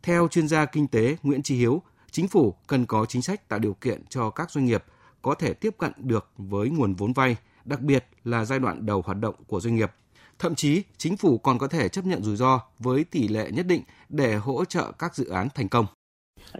Theo 0.03 0.27
chuyên 0.27 0.47
gia 0.47 0.65
kinh 0.65 0.87
tế 0.87 1.17
Nguyễn 1.23 1.43
Trí 1.43 1.55
Hiếu, 1.55 1.81
chính 2.11 2.27
phủ 2.27 2.55
cần 2.67 2.85
có 2.85 3.05
chính 3.05 3.21
sách 3.21 3.49
tạo 3.49 3.59
điều 3.59 3.73
kiện 3.73 4.05
cho 4.09 4.29
các 4.29 4.51
doanh 4.51 4.65
nghiệp 4.65 4.83
có 5.21 5.35
thể 5.35 5.53
tiếp 5.53 5.75
cận 5.77 5.91
được 5.97 6.29
với 6.37 6.69
nguồn 6.69 6.95
vốn 6.95 7.13
vay, 7.13 7.35
đặc 7.65 7.81
biệt 7.81 8.05
là 8.23 8.45
giai 8.45 8.59
đoạn 8.59 8.85
đầu 8.85 9.01
hoạt 9.05 9.17
động 9.17 9.35
của 9.47 9.59
doanh 9.59 9.75
nghiệp. 9.75 9.91
Thậm 10.39 10.55
chí, 10.55 10.83
chính 10.97 11.17
phủ 11.17 11.37
còn 11.37 11.57
có 11.57 11.67
thể 11.67 11.89
chấp 11.89 12.05
nhận 12.05 12.21
rủi 12.21 12.35
ro 12.35 12.61
với 12.79 13.05
tỷ 13.11 13.27
lệ 13.27 13.45
nhất 13.53 13.65
định 13.69 13.81
để 14.09 14.35
hỗ 14.35 14.65
trợ 14.65 14.91
các 14.99 15.15
dự 15.15 15.29
án 15.29 15.47
thành 15.55 15.69
công. 15.69 15.85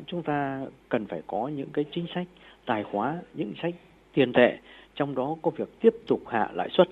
Chúng 0.08 0.24
ta 0.24 0.62
cần 0.90 1.06
phải 1.10 1.22
có 1.28 1.48
những 1.48 1.70
cái 1.74 1.86
chính 1.96 2.06
sách 2.16 2.28
tài 2.66 2.84
khóa, 2.92 3.22
những 3.34 3.54
sách 3.62 3.74
tiền 4.14 4.34
tệ, 4.34 4.58
trong 4.96 5.16
đó 5.16 5.36
có 5.42 5.52
việc 5.58 5.80
tiếp 5.82 5.94
tục 6.08 6.20
hạ 6.28 6.50
lãi 6.54 6.70
suất 6.78 6.88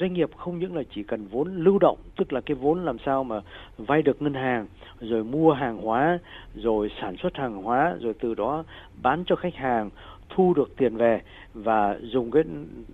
doanh 0.00 0.12
nghiệp 0.12 0.30
không 0.36 0.58
những 0.58 0.76
là 0.76 0.82
chỉ 0.94 1.02
cần 1.02 1.26
vốn 1.26 1.56
lưu 1.56 1.78
động 1.78 1.98
tức 2.16 2.32
là 2.32 2.40
cái 2.40 2.54
vốn 2.54 2.84
làm 2.84 2.96
sao 3.06 3.24
mà 3.24 3.40
vay 3.78 4.02
được 4.02 4.22
ngân 4.22 4.34
hàng 4.34 4.66
rồi 5.00 5.24
mua 5.24 5.52
hàng 5.52 5.76
hóa 5.76 6.18
rồi 6.54 6.90
sản 7.00 7.16
xuất 7.22 7.36
hàng 7.36 7.62
hóa 7.62 7.94
rồi 8.00 8.14
từ 8.20 8.34
đó 8.34 8.64
bán 9.02 9.24
cho 9.26 9.36
khách 9.36 9.54
hàng 9.54 9.90
thu 10.34 10.54
được 10.54 10.76
tiền 10.76 10.96
về 10.96 11.20
và 11.54 11.98
dùng 12.02 12.30
cái 12.30 12.42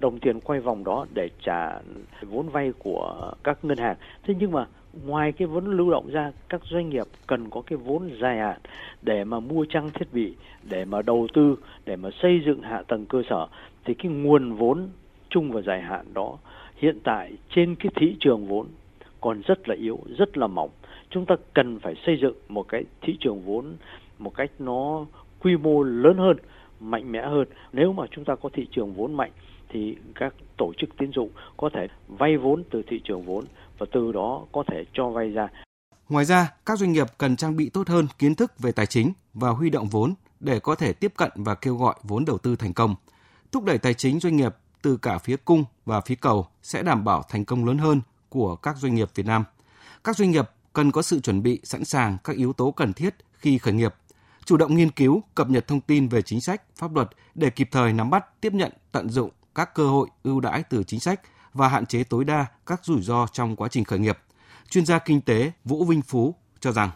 đồng 0.00 0.18
tiền 0.18 0.40
quay 0.40 0.60
vòng 0.60 0.84
đó 0.84 1.06
để 1.14 1.28
trả 1.42 1.78
vốn 2.22 2.48
vay 2.48 2.72
của 2.78 3.32
các 3.44 3.64
ngân 3.64 3.78
hàng 3.78 3.96
thế 4.22 4.34
nhưng 4.38 4.52
mà 4.52 4.66
ngoài 5.04 5.32
cái 5.32 5.48
vốn 5.48 5.66
lưu 5.66 5.90
động 5.90 6.10
ra 6.10 6.32
các 6.48 6.60
doanh 6.64 6.90
nghiệp 6.90 7.06
cần 7.26 7.50
có 7.50 7.62
cái 7.66 7.76
vốn 7.76 8.10
dài 8.20 8.38
hạn 8.38 8.58
để 9.02 9.24
mà 9.24 9.40
mua 9.40 9.64
trang 9.64 9.90
thiết 9.90 10.12
bị 10.12 10.34
để 10.62 10.84
mà 10.84 11.02
đầu 11.02 11.26
tư 11.34 11.56
để 11.84 11.96
mà 11.96 12.08
xây 12.22 12.42
dựng 12.46 12.62
hạ 12.62 12.82
tầng 12.88 13.06
cơ 13.06 13.22
sở 13.30 13.46
thì 13.84 13.94
cái 13.94 14.12
nguồn 14.12 14.52
vốn 14.52 14.88
chung 15.28 15.52
và 15.52 15.60
dài 15.60 15.80
hạn 15.80 16.06
đó 16.14 16.38
hiện 16.76 16.98
tại 17.04 17.32
trên 17.50 17.74
cái 17.74 17.92
thị 17.96 18.16
trường 18.20 18.46
vốn 18.46 18.66
còn 19.20 19.42
rất 19.46 19.68
là 19.68 19.74
yếu, 19.74 19.98
rất 20.18 20.38
là 20.38 20.46
mỏng. 20.46 20.70
Chúng 21.10 21.26
ta 21.26 21.36
cần 21.54 21.78
phải 21.78 21.94
xây 22.06 22.18
dựng 22.22 22.34
một 22.48 22.68
cái 22.68 22.84
thị 23.00 23.16
trường 23.20 23.40
vốn 23.40 23.76
một 24.18 24.34
cách 24.34 24.50
nó 24.58 25.06
quy 25.40 25.56
mô 25.56 25.82
lớn 25.82 26.18
hơn, 26.18 26.36
mạnh 26.80 27.12
mẽ 27.12 27.22
hơn. 27.22 27.48
Nếu 27.72 27.92
mà 27.92 28.02
chúng 28.10 28.24
ta 28.24 28.34
có 28.42 28.48
thị 28.52 28.66
trường 28.72 28.94
vốn 28.94 29.14
mạnh 29.14 29.32
thì 29.68 29.96
các 30.14 30.34
tổ 30.56 30.72
chức 30.78 30.90
tín 30.98 31.10
dụng 31.14 31.30
có 31.56 31.70
thể 31.74 31.86
vay 32.08 32.36
vốn 32.36 32.62
từ 32.70 32.82
thị 32.90 33.00
trường 33.04 33.22
vốn 33.22 33.44
và 33.78 33.86
từ 33.92 34.12
đó 34.12 34.44
có 34.52 34.64
thể 34.66 34.84
cho 34.92 35.08
vay 35.08 35.30
ra. 35.30 35.48
Ngoài 36.08 36.24
ra, 36.24 36.52
các 36.66 36.78
doanh 36.78 36.92
nghiệp 36.92 37.06
cần 37.18 37.36
trang 37.36 37.56
bị 37.56 37.68
tốt 37.68 37.88
hơn 37.88 38.06
kiến 38.18 38.34
thức 38.34 38.52
về 38.58 38.72
tài 38.72 38.86
chính 38.86 39.12
và 39.34 39.50
huy 39.50 39.70
động 39.70 39.88
vốn 39.88 40.14
để 40.40 40.60
có 40.60 40.74
thể 40.74 40.92
tiếp 40.92 41.12
cận 41.16 41.30
và 41.34 41.54
kêu 41.54 41.76
gọi 41.76 41.94
vốn 42.02 42.24
đầu 42.24 42.38
tư 42.38 42.56
thành 42.56 42.72
công. 42.72 42.94
Thúc 43.52 43.64
đẩy 43.64 43.78
tài 43.78 43.94
chính 43.94 44.20
doanh 44.20 44.36
nghiệp 44.36 44.54
từ 44.82 44.96
cả 44.96 45.18
phía 45.18 45.36
cung 45.36 45.64
và 45.84 46.00
phía 46.00 46.14
cầu 46.14 46.46
sẽ 46.62 46.82
đảm 46.82 47.04
bảo 47.04 47.22
thành 47.28 47.44
công 47.44 47.64
lớn 47.64 47.78
hơn 47.78 48.00
của 48.28 48.56
các 48.56 48.76
doanh 48.76 48.94
nghiệp 48.94 49.08
Việt 49.14 49.26
Nam. 49.26 49.44
Các 50.04 50.16
doanh 50.16 50.30
nghiệp 50.30 50.44
cần 50.72 50.90
có 50.90 51.02
sự 51.02 51.20
chuẩn 51.20 51.42
bị 51.42 51.60
sẵn 51.64 51.84
sàng 51.84 52.16
các 52.24 52.36
yếu 52.36 52.52
tố 52.52 52.70
cần 52.70 52.92
thiết 52.92 53.14
khi 53.32 53.58
khởi 53.58 53.74
nghiệp, 53.74 53.94
chủ 54.46 54.56
động 54.56 54.74
nghiên 54.74 54.90
cứu, 54.90 55.22
cập 55.34 55.50
nhật 55.50 55.66
thông 55.66 55.80
tin 55.80 56.08
về 56.08 56.22
chính 56.22 56.40
sách, 56.40 56.62
pháp 56.76 56.94
luật 56.94 57.08
để 57.34 57.50
kịp 57.50 57.68
thời 57.72 57.92
nắm 57.92 58.10
bắt, 58.10 58.40
tiếp 58.40 58.52
nhận, 58.52 58.72
tận 58.92 59.08
dụng 59.08 59.30
các 59.54 59.74
cơ 59.74 59.86
hội 59.86 60.08
ưu 60.22 60.40
đãi 60.40 60.62
từ 60.70 60.82
chính 60.82 61.00
sách 61.00 61.20
và 61.52 61.68
hạn 61.68 61.86
chế 61.86 62.04
tối 62.10 62.24
đa 62.24 62.46
các 62.66 62.84
rủi 62.84 63.00
ro 63.00 63.26
trong 63.32 63.56
quá 63.56 63.68
trình 63.68 63.84
khởi 63.84 63.98
nghiệp. 63.98 64.16
Chuyên 64.70 64.86
gia 64.86 64.98
kinh 64.98 65.20
tế 65.20 65.52
Vũ 65.64 65.84
Vinh 65.84 66.02
Phú 66.02 66.34
cho 66.60 66.72
rằng 66.72 66.88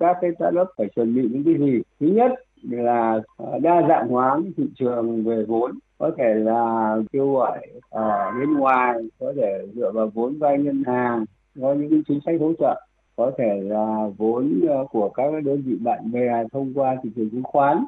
các 0.00 0.16
cái 0.20 0.30
startup 0.38 0.68
phải 0.78 0.86
chuẩn 0.96 1.14
bị 1.14 1.22
những 1.32 1.44
cái 1.44 1.54
gì? 1.58 1.82
Thứ 2.00 2.06
nhất 2.06 2.30
là 2.62 3.20
ờ, 3.36 3.58
đa 3.62 3.82
dạng 3.88 4.08
hóa 4.08 4.40
thị 4.56 4.64
trường 4.78 5.24
về 5.24 5.44
vốn 5.48 5.78
có 5.98 6.10
thể 6.18 6.34
là 6.34 6.96
kêu 7.12 7.32
gọi 7.32 7.58
ở 7.88 8.30
bên 8.40 8.54
ngoài 8.54 8.94
có 9.18 9.32
thể 9.36 9.66
dựa 9.74 9.92
vào 9.92 10.10
vốn 10.14 10.38
vay 10.38 10.58
ngân 10.58 10.84
hàng 10.86 11.24
có 11.60 11.74
những 11.74 12.02
chính 12.08 12.20
sách 12.26 12.34
hỗ 12.40 12.52
trợ 12.58 12.87
có 13.18 13.32
thể 13.38 13.60
là 13.62 14.08
vốn 14.16 14.60
ờ, 14.68 14.86
của 14.90 15.08
các 15.08 15.44
đơn 15.44 15.62
vị 15.66 15.76
bạn 15.80 16.12
bè 16.12 16.44
thông 16.52 16.74
qua 16.74 16.96
thị 17.02 17.10
trường 17.16 17.30
chứng 17.30 17.42
khoán, 17.42 17.84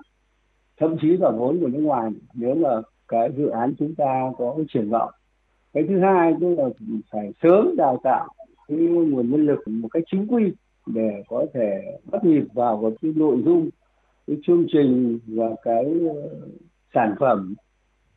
thậm 0.81 0.97
chí 1.01 1.09
là 1.09 1.31
vốn 1.31 1.61
của 1.61 1.69
nước 1.69 1.81
ngoài, 1.81 2.11
nếu 2.35 2.55
là 2.55 2.83
cái 3.09 3.31
dự 3.37 3.49
án 3.49 3.75
chúng 3.79 3.95
ta 3.95 4.33
có 4.39 4.55
cái 4.57 4.67
triển 4.75 4.91
vọng. 4.91 5.11
Cái 5.73 5.85
thứ 5.89 6.01
hai 6.01 6.35
tức 6.41 6.55
là 6.59 6.65
phải 7.13 7.33
sớm 7.43 7.77
đào 7.77 8.01
tạo 8.03 8.29
cái 8.69 8.79
nguồn 8.79 9.31
nhân 9.31 9.47
lực 9.47 9.69
một 9.69 9.89
cách 9.93 10.03
chính 10.11 10.27
quy 10.27 10.53
để 10.87 11.23
có 11.29 11.47
thể 11.55 11.99
bắt 12.11 12.25
nhịp 12.25 12.45
vào 12.55 12.77
một 12.77 12.93
cái 13.03 13.13
nội 13.17 13.43
dung, 13.45 13.69
cái 14.27 14.37
chương 14.47 14.67
trình 14.73 15.19
và 15.27 15.49
cái 15.63 15.85
ờ, 16.15 16.39
sản 16.95 17.15
phẩm 17.21 17.55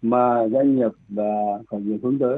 mà 0.01 0.47
doanh 0.47 0.75
nghiệp 0.75 0.91
và 1.09 1.59
khởi 1.67 1.81
nghiệp 1.81 1.97
hướng 2.03 2.19
tới 2.19 2.37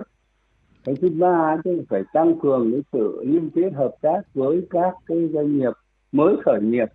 cái 0.86 0.96
thứ 1.02 1.10
ba 1.10 1.58
tức 1.64 1.76
là 1.76 1.84
phải 1.90 2.04
tăng 2.14 2.40
cường 2.40 2.72
cái 2.72 2.82
sự 2.94 3.24
liên 3.26 3.50
kết 3.56 3.70
hợp 3.74 3.96
tác 4.02 4.22
với 4.34 4.68
các 4.70 4.94
cái 5.06 5.30
doanh 5.34 5.58
nghiệp 5.58 5.74
mới 6.12 6.36
khởi 6.46 6.62
nghiệp 6.62 6.88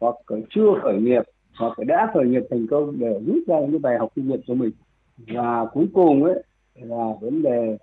hoặc 0.00 0.14
chưa 0.50 0.80
khởi 0.82 1.00
nghiệp 1.00 1.22
hoặc 1.58 1.78
đã 1.86 2.10
khởi 2.14 2.24
nghiệp 2.26 2.42
thành 2.50 2.66
công 2.70 2.98
để 2.98 3.20
rút 3.26 3.38
ra 3.46 3.60
những 3.60 3.82
bài 3.82 3.98
học 3.98 4.08
kinh 4.14 4.28
nghiệm 4.28 4.40
cho 4.46 4.54
mình. 4.54 4.70
Và 5.16 5.66
cuối 5.72 5.86
cùng 5.94 6.24
ấy 6.24 6.42
là 6.74 7.12
vấn 7.20 7.42
đề 7.42 7.78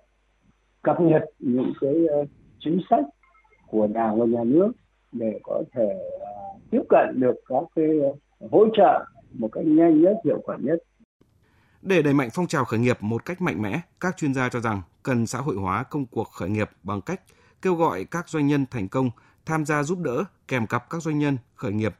cập 0.82 1.00
nhật 1.00 1.22
những 1.38 1.72
cái 1.80 2.06
ờ, 2.06 2.24
chính 2.58 2.80
sách 2.90 3.04
của 3.66 3.86
đảng 3.86 4.20
và 4.20 4.26
nhà 4.26 4.44
nước 4.44 4.72
để 5.12 5.38
có 5.42 5.62
thể 5.72 5.88
uh, 6.16 6.60
tiếp 6.70 6.82
cận 6.88 7.20
được 7.20 7.34
các 7.48 7.62
cái 7.76 8.00
ờ, 8.00 8.46
hỗ 8.50 8.66
trợ 8.76 9.04
một 9.32 9.48
cách 9.52 9.64
nhanh 9.66 10.02
nhất 10.02 10.16
hiệu 10.24 10.40
quả 10.44 10.56
nhất 10.60 10.78
để 11.84 12.02
đẩy 12.02 12.14
mạnh 12.14 12.28
phong 12.34 12.46
trào 12.46 12.64
khởi 12.64 12.80
nghiệp 12.80 13.02
một 13.02 13.24
cách 13.24 13.42
mạnh 13.42 13.62
mẽ, 13.62 13.80
các 14.00 14.16
chuyên 14.16 14.34
gia 14.34 14.48
cho 14.48 14.60
rằng 14.60 14.82
cần 15.02 15.26
xã 15.26 15.38
hội 15.38 15.56
hóa 15.56 15.82
công 15.82 16.06
cuộc 16.06 16.30
khởi 16.30 16.48
nghiệp 16.48 16.70
bằng 16.82 17.00
cách 17.00 17.20
kêu 17.62 17.74
gọi 17.74 18.04
các 18.04 18.28
doanh 18.28 18.46
nhân 18.46 18.66
thành 18.70 18.88
công 18.88 19.10
tham 19.46 19.64
gia 19.64 19.82
giúp 19.82 19.98
đỡ 19.98 20.24
kèm 20.48 20.66
cặp 20.66 20.90
các 20.90 21.02
doanh 21.02 21.18
nhân 21.18 21.38
khởi 21.54 21.72
nghiệp. 21.72 21.94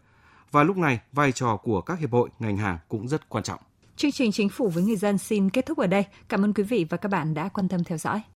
Và 0.50 0.62
lúc 0.62 0.76
này, 0.76 1.00
vai 1.12 1.32
trò 1.32 1.56
của 1.56 1.80
các 1.80 1.98
hiệp 1.98 2.12
hội 2.12 2.28
ngành 2.38 2.56
hàng 2.56 2.78
cũng 2.88 3.08
rất 3.08 3.28
quan 3.28 3.44
trọng. 3.44 3.60
Chương 3.96 4.12
trình 4.12 4.32
Chính 4.32 4.48
phủ 4.48 4.68
với 4.68 4.82
người 4.82 4.96
dân 4.96 5.18
xin 5.18 5.50
kết 5.50 5.66
thúc 5.66 5.78
ở 5.78 5.86
đây. 5.86 6.04
Cảm 6.28 6.44
ơn 6.44 6.54
quý 6.54 6.62
vị 6.62 6.86
và 6.90 6.96
các 6.96 7.08
bạn 7.08 7.34
đã 7.34 7.48
quan 7.48 7.68
tâm 7.68 7.84
theo 7.84 7.98
dõi. 7.98 8.22